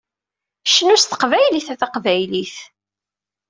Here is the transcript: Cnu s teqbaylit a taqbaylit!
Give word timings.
Cnu 0.71 0.95
s 1.01 1.03
teqbaylit 1.05 1.67
a 1.73 1.75
taqbaylit! 1.81 2.55